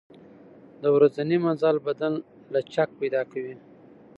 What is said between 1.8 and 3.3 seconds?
بدن لچک پیدا